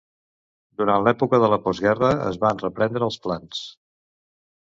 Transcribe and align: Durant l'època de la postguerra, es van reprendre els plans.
Durant 0.81 1.03
l'època 1.07 1.39
de 1.43 1.49
la 1.53 1.59
postguerra, 1.65 2.09
es 2.31 2.41
van 2.45 2.61
reprendre 2.65 3.07
els 3.09 3.21
plans. 3.27 3.63